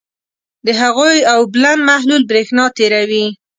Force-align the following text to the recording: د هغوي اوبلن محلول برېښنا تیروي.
د 0.65 0.67
هغوي 0.81 1.19
اوبلن 1.35 1.79
محلول 1.89 2.21
برېښنا 2.29 2.65
تیروي. 2.77 3.25